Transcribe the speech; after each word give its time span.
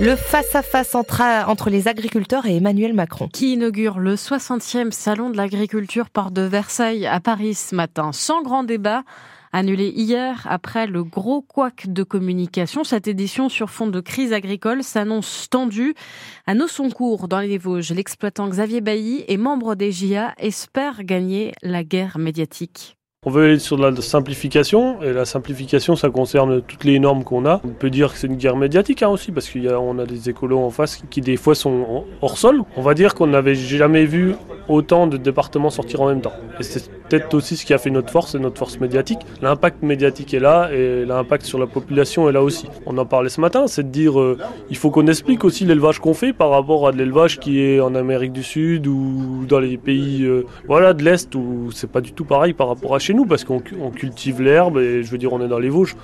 Le 0.00 0.16
face-à-face 0.16 0.94
entre, 0.94 1.68
les 1.68 1.86
agriculteurs 1.86 2.46
et 2.46 2.56
Emmanuel 2.56 2.94
Macron. 2.94 3.28
Qui 3.28 3.52
inaugure 3.52 3.98
le 3.98 4.14
60e 4.14 4.92
Salon 4.92 5.28
de 5.28 5.36
l'agriculture 5.36 6.08
Porte 6.08 6.32
de 6.32 6.40
Versailles 6.40 7.06
à 7.06 7.20
Paris 7.20 7.52
ce 7.52 7.74
matin, 7.74 8.10
sans 8.12 8.40
grand 8.40 8.64
débat. 8.64 9.02
Annulé 9.52 9.92
hier 9.94 10.46
après 10.48 10.86
le 10.86 11.04
gros 11.04 11.42
couac 11.42 11.86
de 11.86 12.02
communication, 12.02 12.82
cette 12.82 13.08
édition 13.08 13.50
sur 13.50 13.68
fond 13.68 13.88
de 13.88 14.00
crise 14.00 14.32
agricole 14.32 14.82
s'annonce 14.82 15.48
tendue. 15.50 15.94
À 16.46 16.54
Nosoncourt, 16.54 17.28
dans 17.28 17.40
les 17.40 17.58
Vosges, 17.58 17.92
l'exploitant 17.92 18.48
Xavier 18.48 18.80
Bailly 18.80 19.26
et 19.28 19.36
membre 19.36 19.74
des 19.74 19.92
GIA 19.92 20.32
espère 20.38 21.04
gagner 21.04 21.52
la 21.60 21.84
guerre 21.84 22.16
médiatique. 22.16 22.96
On 23.26 23.30
veut 23.30 23.44
aller 23.44 23.58
sur 23.58 23.76
la 23.76 23.94
simplification, 23.96 25.02
et 25.02 25.12
la 25.12 25.26
simplification, 25.26 25.94
ça 25.94 26.08
concerne 26.08 26.62
toutes 26.62 26.84
les 26.84 26.98
normes 26.98 27.22
qu'on 27.22 27.44
a. 27.44 27.60
On 27.66 27.68
peut 27.68 27.90
dire 27.90 28.14
que 28.14 28.18
c'est 28.18 28.28
une 28.28 28.36
guerre 28.36 28.56
médiatique 28.56 29.02
hein, 29.02 29.10
aussi, 29.10 29.30
parce 29.30 29.50
qu'on 29.50 29.98
a, 29.98 30.02
a 30.02 30.06
des 30.06 30.30
écolos 30.30 30.58
en 30.58 30.70
face 30.70 31.02
qui, 31.10 31.20
des 31.20 31.36
fois 31.36 31.54
sont 31.54 32.06
hors 32.22 32.38
sol. 32.38 32.62
On 32.78 32.80
va 32.80 32.94
dire 32.94 33.14
qu'on 33.14 33.26
n'avait 33.26 33.54
jamais 33.54 34.06
vu 34.06 34.36
autant 34.68 35.06
de 35.06 35.18
départements 35.18 35.68
sortir 35.68 36.00
en 36.00 36.08
même 36.08 36.22
temps. 36.22 36.32
Et 36.60 36.62
c'est 36.62 36.90
peut-être 37.10 37.34
aussi 37.34 37.56
ce 37.56 37.66
qui 37.66 37.74
a 37.74 37.78
fait 37.78 37.90
notre 37.90 38.10
force 38.10 38.34
et 38.34 38.38
notre 38.38 38.56
force 38.56 38.80
médiatique. 38.80 39.18
L'impact 39.42 39.82
médiatique 39.82 40.32
est 40.32 40.40
là, 40.40 40.70
et 40.72 41.04
l'impact 41.04 41.44
sur 41.44 41.58
la 41.58 41.66
population 41.66 42.26
est 42.26 42.32
là 42.32 42.42
aussi. 42.42 42.68
On 42.86 42.96
en 42.96 43.04
parlait 43.04 43.28
ce 43.28 43.42
matin, 43.42 43.66
c'est 43.66 43.82
de 43.82 43.88
dire 43.88 44.18
euh, 44.18 44.38
il 44.70 44.78
faut 44.78 44.90
qu'on 44.90 45.06
explique 45.08 45.44
aussi 45.44 45.66
l'élevage 45.66 45.98
qu'on 45.98 46.14
fait 46.14 46.32
par 46.32 46.48
rapport 46.48 46.88
à 46.88 46.92
de 46.92 46.96
l'élevage 46.96 47.38
qui 47.38 47.60
est 47.60 47.80
en 47.80 47.94
Amérique 47.94 48.32
du 48.32 48.42
Sud 48.42 48.86
ou 48.86 49.44
dans 49.46 49.60
les 49.60 49.76
pays 49.76 50.22
euh, 50.22 50.46
voilà, 50.66 50.94
de 50.94 51.04
l'Est, 51.04 51.34
où 51.34 51.70
c'est 51.70 51.90
pas 51.90 52.00
du 52.00 52.12
tout 52.12 52.24
pareil 52.24 52.54
par 52.54 52.68
rapport 52.68 52.94
à 52.94 52.98
chez 52.98 53.09
nous 53.12 53.26
parce 53.26 53.44
qu'on 53.44 53.60
cultive 53.60 54.42
l'herbe 54.42 54.78
et 54.78 55.02
je 55.02 55.10
veux 55.10 55.18
dire 55.18 55.32
on 55.32 55.40
est 55.40 55.48
dans 55.48 55.58
les 55.58 55.68
Vosges. 55.68 55.96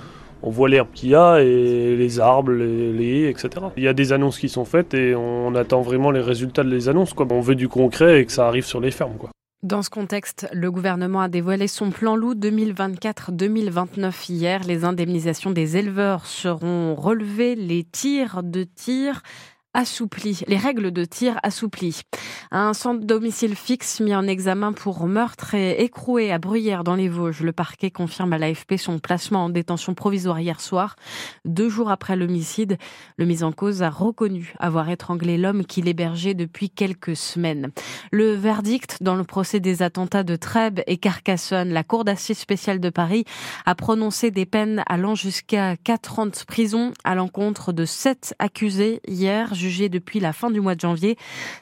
On 0.43 0.51
voit 0.51 0.69
l'herbe 0.69 0.89
qu'il 0.93 1.09
y 1.09 1.15
a 1.15 1.41
et 1.41 1.95
les 1.95 2.19
arbres, 2.19 2.51
les, 2.51 3.23
haies, 3.23 3.29
etc. 3.29 3.49
Il 3.75 3.83
y 3.83 3.87
a 3.87 3.93
des 3.93 4.13
annonces 4.13 4.37
qui 4.37 4.49
sont 4.49 4.65
faites 4.65 4.93
et 4.93 5.15
on 5.15 5.55
attend 5.55 5.81
vraiment 5.81 6.11
les 6.11 6.21
résultats 6.21 6.63
de 6.63 6.69
les 6.69 6.89
annonces. 6.89 7.13
Quoi. 7.13 7.25
On 7.31 7.41
veut 7.41 7.55
du 7.55 7.67
concret 7.67 8.21
et 8.21 8.25
que 8.25 8.31
ça 8.31 8.47
arrive 8.47 8.65
sur 8.65 8.79
les 8.79 8.91
fermes. 8.91 9.17
Quoi. 9.17 9.31
Dans 9.63 9.81
ce 9.81 9.89
contexte, 9.89 10.47
le 10.53 10.69
gouvernement 10.69 11.21
a 11.21 11.29
dévoilé 11.29 11.67
son 11.67 11.89
plan 11.89 12.15
loup 12.15 12.35
2024-2029 12.35 14.31
hier. 14.31 14.63
Les 14.63 14.85
indemnisations 14.85 15.49
des 15.49 15.77
éleveurs 15.77 16.27
seront 16.27 16.93
relevées, 16.93 17.55
les 17.55 17.83
tirs 17.83 18.43
de 18.43 18.63
tir 18.63 19.23
assoupli, 19.77 20.41
les 20.47 20.57
règles 20.57 20.89
de 20.89 21.05
tir 21.05 21.39
assouplies. 21.43 22.01
Un 22.49 22.73
centre 22.73 23.05
domicile 23.05 23.55
fixe 23.55 23.99
mis 23.99 24.15
en 24.15 24.25
examen 24.25 24.73
pour 24.73 25.05
meurtre 25.05 25.53
et 25.53 25.83
écroué 25.83 26.31
à 26.31 26.39
Bruyères 26.39 26.83
dans 26.83 26.95
les 26.95 27.09
Vosges. 27.09 27.43
Le 27.43 27.51
parquet 27.51 27.91
confirme 27.91 28.33
à 28.33 28.39
l'AFP 28.39 28.77
son 28.77 28.97
placement 28.97 29.45
en 29.45 29.49
détention 29.49 29.93
provisoire 29.93 30.39
hier 30.39 30.61
soir. 30.61 30.95
Deux 31.45 31.69
jours 31.69 31.91
après 31.91 32.15
l'homicide, 32.15 32.77
le 33.17 33.25
mis 33.25 33.43
en 33.43 33.51
cause 33.51 33.83
a 33.83 33.91
reconnu 33.91 34.55
avoir 34.57 34.89
étranglé 34.89 35.37
l'homme 35.37 35.63
qu'il 35.63 35.87
hébergeait 35.87 36.33
depuis 36.33 36.71
quelques 36.71 37.15
semaines. 37.15 37.69
Le 38.11 38.33
verdict 38.33 38.97
dans 39.01 39.15
le 39.15 39.25
procès 39.25 39.59
des 39.59 39.83
attentats 39.83 40.23
de 40.23 40.35
Trèbes 40.35 40.81
et 40.87 40.97
Carcassonne, 40.97 41.69
la 41.69 41.83
Cour 41.83 42.03
d'assises 42.03 42.39
spéciale 42.39 42.79
de 42.79 42.89
Paris 42.89 43.25
a 43.67 43.75
prononcé 43.75 44.31
des 44.31 44.47
peines 44.47 44.83
allant 44.87 45.13
jusqu'à 45.13 45.77
4 45.77 46.19
ans 46.19 46.25
de 46.25 46.31
prison 46.47 46.93
à 47.03 47.13
l'encontre 47.13 47.73
de 47.73 47.85
sept 47.85 48.33
accusés 48.39 49.01
hier 49.07 49.53
depuis 49.89 50.19
la 50.19 50.33
fin 50.33 50.51
du 50.51 50.61
mois 50.61 50.75
de 50.75 50.81
janvier. 50.81 51.17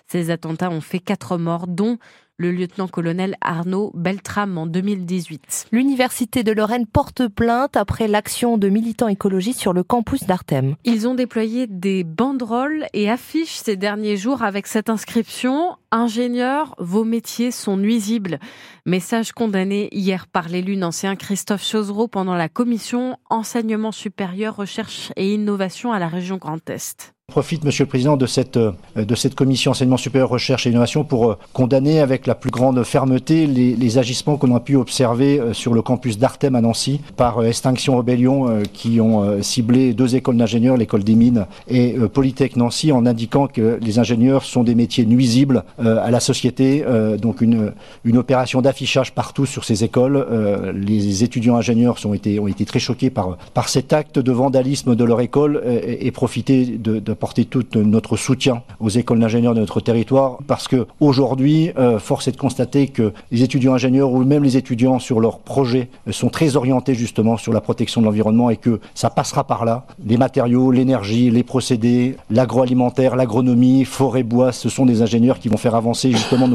Ces 0.08 0.30
attentats 0.30 0.70
ont 0.70 0.82
fait 0.82 1.00
quatre 1.00 1.38
morts, 1.38 1.68
dont 1.68 1.98
le 2.38 2.52
lieutenant-colonel 2.52 3.36
Arnaud 3.42 3.92
Beltram 3.94 4.58
en 4.58 4.66
2018. 4.66 5.68
L'Université 5.72 6.44
de 6.44 6.52
Lorraine 6.52 6.86
porte 6.86 7.28
plainte 7.28 7.78
après 7.78 8.08
l'action 8.08 8.58
de 8.58 8.68
militants 8.68 9.08
écologistes 9.08 9.60
sur 9.60 9.74
le 9.74 9.84
campus 9.84 10.24
d'Artem. 10.26 10.76
Ils 10.84 11.08
ont 11.08 11.16
déployé 11.16 11.68
des 11.68 12.04
banderoles 12.04 12.88
et 12.94 13.10
affiches 13.10 13.56
ces 13.56 13.78
derniers 13.78 14.18
jours 14.18 14.44
avec 14.44 14.68
cette 14.68 14.90
inscription 14.90 15.78
Ingénieurs, 15.92 16.76
vos 16.78 17.06
métiers 17.06 17.52
sont 17.52 17.78
nuisibles. 17.78 18.40
Message 18.86 19.32
condamné 19.32 19.88
hier 19.94 20.28
par 20.28 20.50
l'élu 20.50 20.82
ancien 20.84 21.16
Christophe 21.16 21.64
Chosereau 21.64 22.10
pendant 22.10 22.36
la 22.36 22.50
commission 22.50 23.18
Enseignement 23.30 23.94
supérieur, 23.94 24.58
recherche 24.58 25.14
et 25.16 25.34
innovation 25.34 25.94
à 25.94 26.00
la 26.00 26.10
région 26.10 26.36
Grand 26.36 26.70
Est 26.70 27.15
profite, 27.36 27.66
Monsieur 27.66 27.84
le 27.84 27.90
Président, 27.90 28.16
de 28.16 28.28
cette, 28.28 28.56
euh, 28.56 28.72
de 28.96 29.13
cette 29.13 29.36
commission 29.36 29.72
enseignement 29.72 29.97
supérieur, 29.97 30.30
recherche 30.30 30.68
et 30.68 30.69
innovation 30.69 31.03
pour 31.03 31.31
euh, 31.31 31.38
condamner 31.52 32.00
avec 32.00 32.28
la 32.28 32.34
plus 32.34 32.50
grande 32.50 32.81
fermeté 32.84 33.46
les, 33.46 33.97
agissements 33.97 34.38
qu'on 34.38 34.56
a 34.56 34.62
pu 34.62 34.78
observer 34.78 35.38
euh, 35.38 35.52
sur 35.52 35.74
le 35.74 35.81
campus 35.81 36.18
d'Artem 36.18 36.56
à 36.56 36.62
Nancy 36.62 37.02
par 37.18 37.44
Extinction 37.44 37.97
Rebellion 37.97 38.64
qui 38.72 39.02
ont 39.02 39.41
ciblé 39.41 39.94
deux 39.94 40.16
écoles 40.16 40.38
d'ingénieurs, 40.38 40.78
l'école 40.78 41.03
des 41.03 41.16
mines 41.16 41.46
et 41.68 41.96
Polytech 42.14 42.56
Nancy, 42.56 42.91
en 42.91 43.06
indiquant 43.06 43.47
que 43.47 43.80
les 43.81 44.00
ingénieurs 44.00 44.44
sont 44.44 44.64
des 44.64 44.75
métiers 44.75 45.06
nuisibles 45.06 45.64
à 45.78 46.12
la 46.12 46.19
société. 46.19 46.84
Donc 47.22 47.41
une, 47.41 47.74
une 48.03 48.18
opération 48.18 48.62
d'affichage 48.62 49.14
partout 49.14 49.46
sur 49.46 49.64
ces 49.64 49.84
écoles. 49.84 50.25
Les 50.74 51.24
étudiants 51.24 51.56
ingénieurs 51.56 52.00
sont 52.00 52.14
été, 52.14 52.40
ont 52.40 52.47
été 52.47 52.66
très 52.66 52.80
choqués 52.80 53.09
par, 53.09 53.38
par 53.53 53.69
cet 53.69 53.94
acte 53.94 54.19
de 54.19 54.31
vandalisme 54.31 54.96
de 54.96 55.03
leur 55.03 55.22
école 55.22 55.62
et, 55.66 56.08
et 56.08 56.12
profiter 56.12 56.66
de, 56.66 57.00
de 57.00 57.14
apporter 57.16 57.46
tout 57.46 57.64
notre 57.76 58.18
soutien 58.18 58.62
aux 58.81 58.90
écoles 58.90 59.20
d'ingénieurs 59.20 59.56
de 59.56 59.62
notre 59.62 59.80
territoire 59.80 60.40
parce 60.48 60.68
que 60.68 60.86
aujourd'hui, 61.00 61.72
euh, 61.78 61.98
force 61.98 62.28
est 62.28 62.34
de 62.34 62.38
constater 62.38 62.90
que 62.90 63.14
les 63.31 63.42
étudiants 63.42 63.74
ingénieurs 63.74 64.12
ou 64.12 64.22
même 64.26 64.44
les 64.44 64.58
étudiants 64.58 65.00
sur 65.00 65.22
leurs 65.22 65.40
projets 65.40 65.88
sont 66.12 66.28
très 66.28 66.58
orientés 66.58 66.94
justement 66.94 67.38
sur 67.38 67.53
la 67.53 67.62
protection 67.62 68.02
de 68.02 68.06
l'environnement 68.06 68.50
et 68.50 68.58
que 68.58 68.81
ça 68.96 69.09
passera 69.09 69.46
par 69.46 69.64
là. 69.64 69.86
Les 70.06 70.18
matériaux, 70.18 70.72
l'énergie, 70.72 71.31
les 71.31 71.44
procédés, 71.44 72.18
l'agroalimentaire, 72.30 73.16
l'agronomie, 73.16 73.86
forêt, 73.86 74.24
bois, 74.24 74.52
ce 74.52 74.68
sont 74.68 74.86
des 74.86 75.02
ingénieurs 75.02 75.40
qui 75.40 75.47
vont 75.47 75.58
faire 75.58 75.76
avancer 75.76 76.12
justement 76.12 76.50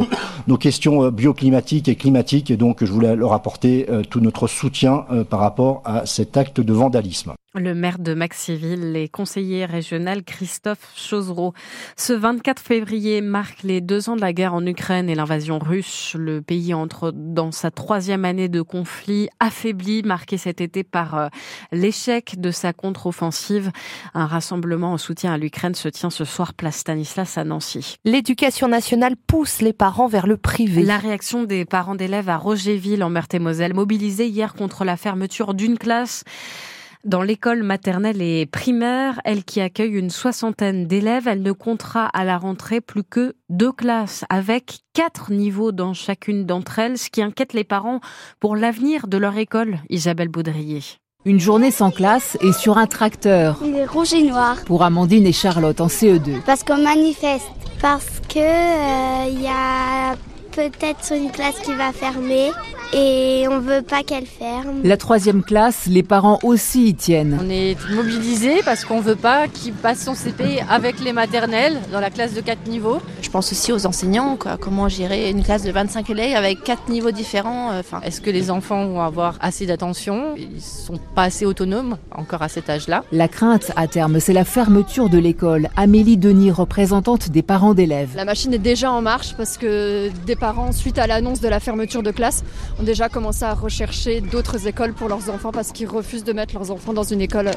nos, 0.46 0.56
questions 0.58 1.04
euh, 1.04 1.10
bioclimatiques 1.10 1.88
et 1.88 1.96
climatiques. 1.96 2.50
Et 2.50 2.58
donc, 2.58 2.84
je 2.84 2.92
voulais 2.92 3.16
leur 3.16 3.32
apporter 3.32 3.86
euh, 3.88 4.02
tout 4.02 4.20
notre 4.20 4.46
soutien 4.46 5.06
par 5.30 5.40
rapport 5.40 5.80
à 5.86 6.04
cet 6.04 6.36
acte 6.36 6.60
de 6.60 6.72
vandalisme. 6.72 7.32
Le 7.56 7.74
maire 7.74 7.98
de 7.98 8.14
Maxiville, 8.14 8.92
les 8.92 9.08
conseillers 9.08 9.64
régional 9.64 10.22
Christophe 10.22 10.92
Chosereau. 10.94 11.52
Ce 11.96 12.12
24 12.12 12.62
février 12.62 13.22
marque 13.22 13.64
les 13.64 13.80
deux 13.80 14.08
ans 14.08 14.14
de 14.14 14.20
la 14.20 14.32
guerre 14.32 14.54
en 14.54 14.64
Ukraine 14.64 15.10
et 15.10 15.16
l'invasion 15.16 15.58
russe. 15.58 16.14
Le 16.16 16.42
pays 16.42 16.74
entre 16.74 17.10
dans 17.12 17.50
sa 17.50 17.72
troisième 17.72 18.24
année 18.24 18.48
de 18.48 18.62
conflit 18.62 19.28
affaibli, 19.40 20.04
marqué 20.04 20.38
cet 20.38 20.60
été 20.60 20.84
par 20.84 21.18
euh, 21.18 21.28
l'échec 21.72 22.38
de 22.38 22.52
sa 22.52 22.72
contre-offensive. 22.72 23.72
Un 24.14 24.26
rassemblement 24.26 24.92
en 24.92 24.98
soutien 24.98 25.32
à 25.32 25.36
l'Ukraine 25.36 25.74
se 25.74 25.88
tient 25.88 26.10
ce 26.10 26.24
soir 26.24 26.54
place 26.54 26.76
Stanislas 26.76 27.36
à 27.36 27.42
Nancy. 27.42 27.96
L'éducation 28.04 28.68
nationale 28.68 29.16
pousse 29.26 29.60
les 29.60 29.72
parents 29.72 30.06
vers 30.06 30.28
le 30.28 30.36
privé. 30.36 30.84
La 30.84 30.98
réaction 30.98 31.42
des 31.42 31.64
parents 31.64 31.96
d'élèves 31.96 32.28
à 32.28 32.36
Rogerville 32.36 33.02
en 33.02 33.10
Meurthe-et-Moselle, 33.10 33.74
mobilisés 33.74 34.28
hier 34.28 34.54
contre 34.54 34.84
la 34.84 34.96
fermeture 34.96 35.52
d'une 35.54 35.78
classe 35.78 36.22
dans 37.04 37.22
l'école 37.22 37.62
maternelle 37.62 38.20
et 38.20 38.46
primaire, 38.46 39.20
elle 39.24 39.44
qui 39.44 39.60
accueille 39.60 39.92
une 39.92 40.10
soixantaine 40.10 40.86
d'élèves, 40.86 41.28
elle 41.28 41.42
ne 41.42 41.52
comptera 41.52 42.06
à 42.06 42.24
la 42.24 42.36
rentrée 42.36 42.80
plus 42.80 43.04
que 43.04 43.34
deux 43.48 43.72
classes 43.72 44.24
avec 44.28 44.80
quatre 44.92 45.32
niveaux 45.32 45.72
dans 45.72 45.94
chacune 45.94 46.44
d'entre 46.44 46.78
elles, 46.78 46.98
ce 46.98 47.10
qui 47.10 47.22
inquiète 47.22 47.52
les 47.52 47.64
parents 47.64 48.00
pour 48.38 48.56
l'avenir 48.56 49.06
de 49.06 49.16
leur 49.16 49.36
école. 49.38 49.78
Isabelle 49.88 50.28
Baudrier. 50.28 50.82
Une 51.26 51.40
journée 51.40 51.70
sans 51.70 51.90
classe 51.90 52.38
et 52.40 52.52
sur 52.52 52.78
un 52.78 52.86
tracteur. 52.86 53.58
Il 53.62 53.76
est 53.76 53.84
rouge 53.84 54.14
et 54.14 54.22
noir. 54.22 54.56
Pour 54.64 54.82
Amandine 54.82 55.26
et 55.26 55.32
Charlotte 55.32 55.80
en 55.80 55.88
CE2. 55.88 56.40
Parce 56.46 56.64
qu'on 56.64 56.78
manifeste. 56.78 57.50
Parce 57.80 58.20
que 58.28 58.38
il 59.30 59.38
euh, 59.38 59.42
y 59.42 59.48
a 59.48 60.16
peut-être 60.52 61.12
une 61.14 61.30
classe 61.30 61.60
qui 61.60 61.74
va 61.74 61.92
fermer 61.92 62.50
et 62.92 63.46
on 63.48 63.60
veut 63.60 63.82
pas 63.82 64.02
qu'elle 64.02 64.26
ferme. 64.26 64.80
La 64.82 64.96
troisième 64.96 65.42
classe, 65.42 65.86
les 65.86 66.02
parents 66.02 66.38
aussi 66.42 66.88
y 66.88 66.94
tiennent. 66.94 67.38
On 67.40 67.48
est 67.48 67.76
mobilisés 67.90 68.60
parce 68.64 68.84
qu'on 68.84 69.00
veut 69.00 69.16
pas 69.16 69.48
qu'ils 69.48 69.72
passent 69.72 70.04
son 70.04 70.14
CP 70.14 70.62
avec 70.68 71.00
les 71.00 71.12
maternelles 71.12 71.78
dans 71.92 72.00
la 72.00 72.10
classe 72.10 72.34
de 72.34 72.40
4 72.40 72.66
niveaux. 72.66 73.00
Je 73.22 73.30
pense 73.30 73.52
aussi 73.52 73.72
aux 73.72 73.86
enseignants, 73.86 74.36
quoi. 74.36 74.56
comment 74.56 74.88
gérer 74.88 75.30
une 75.30 75.42
classe 75.42 75.62
de 75.62 75.70
25 75.70 76.10
élèves 76.10 76.36
avec 76.36 76.62
4 76.64 76.88
niveaux 76.88 77.10
différents. 77.12 77.72
Euh, 77.72 77.80
enfin, 77.80 78.00
Est-ce 78.02 78.20
que 78.20 78.30
les 78.30 78.50
enfants 78.50 78.86
vont 78.86 79.00
avoir 79.00 79.36
assez 79.40 79.66
d'attention? 79.66 80.34
Ils 80.36 80.60
sont 80.60 80.98
pas 81.14 81.24
assez 81.24 81.46
autonomes 81.46 81.96
encore 82.12 82.42
à 82.42 82.48
cet 82.48 82.68
âge-là. 82.70 83.04
La 83.12 83.28
crainte 83.28 83.72
à 83.76 83.86
terme, 83.86 84.20
c'est 84.20 84.32
la 84.32 84.44
fermeture 84.44 85.08
de 85.08 85.18
l'école. 85.18 85.68
Amélie 85.76 86.16
Denis, 86.16 86.50
représentante 86.50 87.30
des 87.30 87.42
parents 87.42 87.74
d'élèves. 87.74 88.10
La 88.16 88.24
machine 88.24 88.52
est 88.52 88.58
déjà 88.58 88.90
en 88.90 89.02
marche 89.02 89.34
parce 89.36 89.58
que 89.58 90.10
des 90.26 90.36
parents, 90.36 90.72
suite 90.72 90.98
à 90.98 91.06
l'annonce 91.06 91.40
de 91.40 91.48
la 91.48 91.60
fermeture 91.60 92.02
de 92.02 92.10
classe, 92.10 92.42
ont 92.80 92.82
déjà 92.82 93.08
commencé 93.08 93.44
à 93.44 93.52
rechercher 93.52 94.20
d'autres 94.20 94.66
écoles 94.66 94.94
pour 94.94 95.08
leurs 95.08 95.28
enfants 95.28 95.52
parce 95.52 95.70
qu'ils 95.72 95.86
refusent 95.86 96.24
de 96.24 96.32
mettre 96.32 96.54
leurs 96.54 96.70
enfants 96.70 96.94
dans 96.94 97.02
une 97.02 97.20
école 97.20 97.48
euh, 97.48 97.52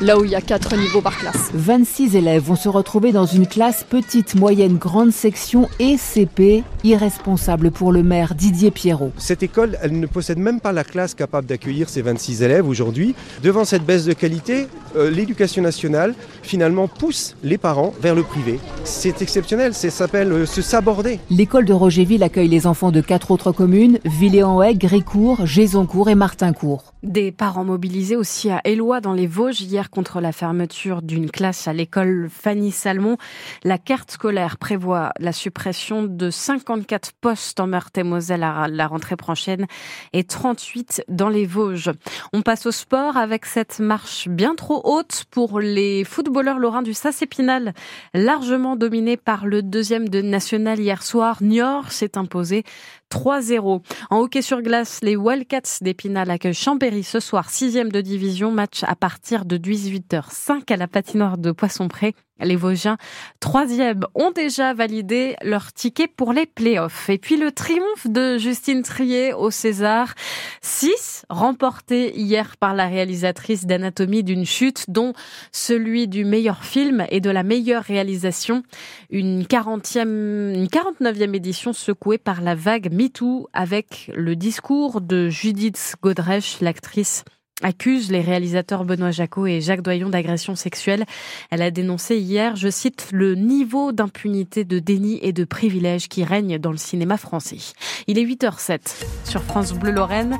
là 0.00 0.18
où 0.18 0.24
il 0.24 0.30
y 0.30 0.36
a 0.36 0.40
quatre 0.40 0.76
niveaux 0.76 1.00
par 1.00 1.18
classe. 1.18 1.50
26 1.52 2.14
élèves 2.14 2.44
vont 2.44 2.56
se 2.56 2.68
retrouver 2.68 3.10
dans 3.10 3.26
une 3.26 3.46
classe 3.46 3.82
petite, 3.82 4.36
moyenne, 4.36 4.76
grande 4.76 5.10
section 5.10 5.68
et 5.80 5.96
CP, 5.96 6.62
irresponsable 6.84 7.72
pour 7.72 7.90
le 7.90 8.04
maire 8.04 8.34
Didier 8.36 8.70
Pierrot. 8.70 9.10
Cette 9.18 9.42
école, 9.42 9.76
elle 9.82 9.98
ne 9.98 10.06
possède 10.06 10.38
même 10.38 10.60
pas 10.60 10.72
la 10.72 10.84
classe 10.84 11.14
capable 11.14 11.48
d'accueillir 11.48 11.88
ces 11.88 12.02
26 12.02 12.42
élèves 12.42 12.68
aujourd'hui. 12.68 13.16
Devant 13.42 13.64
cette 13.64 13.84
baisse 13.84 14.04
de 14.04 14.12
qualité, 14.12 14.68
euh, 14.96 15.10
l'éducation 15.10 15.62
nationale 15.62 16.14
finalement 16.42 16.86
pousse 16.86 17.34
les 17.42 17.58
parents 17.58 17.92
vers 18.00 18.14
le 18.14 18.22
privé. 18.22 18.60
C'est 18.84 19.22
exceptionnel, 19.22 19.74
ça 19.74 19.90
s'appelle 19.90 20.32
euh, 20.32 20.46
se 20.46 20.62
saborder. 20.62 21.18
L'école 21.30 21.64
de 21.64 21.72
Rogerville 21.72 22.22
accueille 22.22 22.48
les 22.48 22.66
enfants 22.66 22.92
de 22.92 23.00
quatre 23.00 23.32
autres 23.32 23.50
communes, 23.50 23.98
Villers-en-Haye, 24.04 24.67
Grécourt, 24.74 25.46
Gézoncourt 25.46 26.08
et 26.10 26.14
Martincourt. 26.14 26.94
Des 27.04 27.30
parents 27.30 27.62
mobilisés 27.62 28.16
aussi 28.16 28.50
à 28.50 28.60
Éloi 28.64 29.00
dans 29.00 29.12
les 29.12 29.28
Vosges 29.28 29.60
hier 29.60 29.88
contre 29.88 30.20
la 30.20 30.32
fermeture 30.32 31.00
d'une 31.00 31.30
classe 31.30 31.68
à 31.68 31.72
l'école 31.72 32.28
Fanny 32.28 32.72
Salmon. 32.72 33.16
La 33.62 33.78
carte 33.78 34.10
scolaire 34.10 34.56
prévoit 34.56 35.12
la 35.20 35.30
suppression 35.30 36.02
de 36.02 36.28
54 36.28 37.12
postes 37.20 37.60
en 37.60 37.68
Meurthe-et-Moselle 37.68 38.42
à 38.42 38.66
la 38.66 38.88
rentrée 38.88 39.14
prochaine 39.14 39.66
et 40.12 40.24
38 40.24 41.04
dans 41.08 41.28
les 41.28 41.46
Vosges. 41.46 41.92
On 42.32 42.42
passe 42.42 42.66
au 42.66 42.72
sport 42.72 43.16
avec 43.16 43.46
cette 43.46 43.78
marche 43.78 44.26
bien 44.28 44.56
trop 44.56 44.80
haute 44.82 45.24
pour 45.30 45.60
les 45.60 46.02
footballeurs 46.02 46.58
lorrains 46.58 46.82
du 46.82 46.94
SAS 46.94 47.22
Épinal, 47.22 47.74
largement 48.12 48.74
dominé 48.74 49.16
par 49.16 49.46
le 49.46 49.62
deuxième 49.62 50.08
de 50.08 50.20
national 50.20 50.80
hier 50.80 51.04
soir. 51.04 51.44
Niort 51.44 51.92
s'est 51.92 52.18
imposé 52.18 52.64
3-0. 53.12 53.82
En 54.10 54.18
hockey 54.18 54.42
sur 54.42 54.62
glace, 54.62 54.98
les 55.02 55.16
Wildcats 55.16 55.78
d'Épinal 55.80 56.30
accueillent 56.30 56.52
Chambéry 56.52 56.87
ce 57.02 57.20
soir, 57.20 57.50
sixième 57.50 57.92
de 57.92 58.00
division, 58.00 58.50
match 58.50 58.82
à 58.84 58.96
partir 58.96 59.44
de 59.44 59.58
18h05 59.58 60.72
à 60.72 60.76
la 60.76 60.88
patinoire 60.88 61.36
de 61.36 61.52
Poisson-Pré. 61.52 62.14
Les 62.40 62.56
Vosgiens, 62.56 62.98
troisième, 63.40 64.00
ont 64.14 64.30
déjà 64.30 64.74
validé 64.74 65.36
leur 65.42 65.72
ticket 65.72 66.06
pour 66.06 66.32
les 66.32 66.46
playoffs. 66.46 67.10
Et 67.10 67.18
puis 67.18 67.36
le 67.36 67.50
triomphe 67.50 68.06
de 68.06 68.38
Justine 68.38 68.82
Trier 68.82 69.32
au 69.32 69.50
César, 69.50 70.14
6 70.62 71.24
remporté 71.28 72.16
hier 72.16 72.56
par 72.56 72.74
la 72.74 72.86
réalisatrice 72.86 73.66
d'Anatomie 73.66 74.22
d'une 74.22 74.46
chute, 74.46 74.84
dont 74.88 75.12
celui 75.52 76.08
du 76.08 76.24
meilleur 76.24 76.64
film 76.64 77.04
et 77.10 77.20
de 77.20 77.30
la 77.30 77.42
meilleure 77.42 77.82
réalisation. 77.82 78.62
Une 79.10 79.42
40e, 79.42 80.54
une 80.54 80.66
49e 80.66 81.34
édition 81.34 81.72
secouée 81.72 82.18
par 82.18 82.40
la 82.40 82.54
vague 82.54 82.92
MeToo 82.92 83.48
avec 83.52 84.10
le 84.14 84.36
discours 84.36 85.00
de 85.00 85.28
Judith 85.28 85.96
Godrèche, 86.02 86.60
l'actrice 86.60 87.24
accuse 87.62 88.10
les 88.10 88.20
réalisateurs 88.20 88.84
Benoît 88.84 89.10
Jacot 89.10 89.46
et 89.46 89.60
Jacques 89.60 89.82
Doyon 89.82 90.10
d'agression 90.10 90.54
sexuelle. 90.54 91.04
Elle 91.50 91.62
a 91.62 91.70
dénoncé 91.70 92.16
hier, 92.18 92.56
je 92.56 92.68
cite, 92.68 93.08
le 93.12 93.34
niveau 93.34 93.92
d'impunité, 93.92 94.64
de 94.64 94.78
déni 94.78 95.18
et 95.22 95.32
de 95.32 95.44
privilège 95.44 96.08
qui 96.08 96.24
règne 96.24 96.58
dans 96.58 96.70
le 96.70 96.76
cinéma 96.76 97.16
français. 97.16 97.58
Il 98.06 98.18
est 98.18 98.24
8h07 98.24 99.04
sur 99.24 99.42
France 99.42 99.72
Bleu 99.72 99.90
Lorraine. 99.90 100.38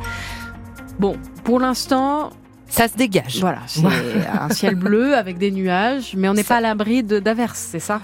Bon, 0.98 1.16
pour 1.44 1.60
l'instant, 1.60 2.30
ça 2.68 2.88
se 2.88 2.96
dégage. 2.96 3.38
Voilà, 3.40 3.60
c'est 3.66 3.82
un 4.40 4.50
ciel 4.50 4.74
bleu 4.74 5.16
avec 5.16 5.38
des 5.38 5.50
nuages, 5.50 6.14
mais 6.16 6.28
on 6.28 6.34
n'est 6.34 6.44
pas 6.44 6.56
à 6.56 6.60
l'abri 6.60 7.02
d'averses, 7.02 7.68
c'est 7.70 7.80
ça? 7.80 8.00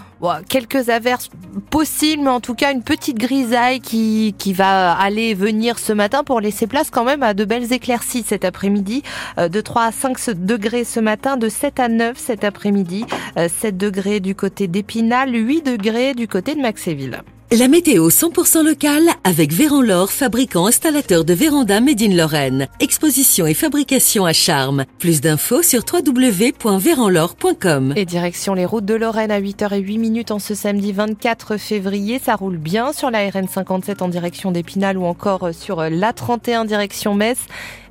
Quelques 0.49 0.89
averses 0.89 1.31
possibles, 1.71 2.23
mais 2.23 2.31
en 2.31 2.41
tout 2.41 2.55
cas 2.55 2.73
une 2.73 2.83
petite 2.83 3.19
grisaille 3.19 3.81
qui, 3.81 4.35
qui 4.39 4.53
va 4.55 4.93
aller 4.93 5.35
venir 5.35 5.79
ce 5.79 5.93
matin 5.93 6.25
pour 6.25 6.41
laisser 6.41 6.67
place 6.67 6.91
quand 6.91 7.05
même 7.05 7.23
à 7.23 7.35
de 7.35 7.45
belles 7.45 7.73
éclaircies 7.73 8.25
cet 8.27 8.45
après-midi. 8.45 9.03
Euh, 9.39 9.49
de 9.49 9.61
3 9.61 9.83
à 9.85 9.93
5 9.93 10.31
degrés 10.45 10.85
ce 10.85 11.01
matin, 11.01 11.37
de 11.37 11.49
7 11.49 11.81
à 11.81 11.89
9 11.89 12.17
cet 12.17 12.45
après-midi, 12.45 13.05
7 13.37 13.65
euh, 13.65 13.71
degrés 13.71 14.21
du 14.21 14.35
côté 14.35 14.67
d'Épinal, 14.67 15.35
8 15.35 15.63
degrés 15.63 16.15
du 16.15 16.29
côté 16.29 16.55
de 16.55 16.61
Maxéville. 16.61 17.23
La 17.57 17.69
météo 17.69 18.09
100% 18.09 18.65
locale 18.65 19.05
avec 19.23 19.53
Véran 19.53 20.09
fabricant 20.09 20.67
installateur 20.67 21.25
de 21.25 21.35
véranda 21.35 21.81
Made 21.81 22.03
in 22.03 22.17
Lorraine. 22.17 22.67
Exposition 22.81 23.47
et 23.47 23.55
fabrication 23.55 24.25
à 24.25 24.33
charme. 24.33 24.87
Plus 24.99 25.21
d'infos 25.21 25.63
sur 25.63 25.85
www.véranlore.com. 25.85 27.93
Et 27.95 28.07
direction 28.07 28.55
les 28.55 28.67
routes 28.67 28.87
de 28.87 28.95
Lorraine 28.95 29.31
à 29.31 29.41
8h08 29.41 30.01
minutes 30.01 30.33
en 30.33 30.41
ce 30.41 30.57
samedi 30.57 30.91
24 30.91 31.57
février. 31.57 32.19
Ça 32.19 32.35
roule 32.35 32.57
bien 32.57 32.93
sur 32.93 33.13
la 33.13 33.31
RN 33.31 33.47
57 33.47 34.03
en 34.03 34.09
direction 34.09 34.51
d'Épinal 34.51 34.99
ou 34.99 35.05
encore 35.05 35.51
sur 35.53 35.81
la 35.81 36.13
31 36.13 36.65
direction 36.65 37.15
Metz. 37.15 37.39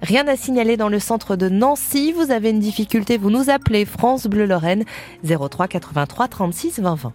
Rien 0.02 0.28
à 0.28 0.36
signaler 0.36 0.76
dans 0.76 0.90
le 0.90 1.00
centre 1.00 1.38
de 1.38 1.48
Nancy. 1.48 2.12
Vous 2.12 2.32
avez 2.32 2.50
une 2.50 2.60
difficulté, 2.60 3.18
vous 3.18 3.30
nous 3.30 3.50
appelez 3.50 3.86
France 3.86 4.28
Bleu 4.28 4.46
Lorraine 4.46 4.84
03 5.24 5.70
83 5.70 6.28
36 6.28 6.82
20 6.82 6.96
20. 6.96 7.14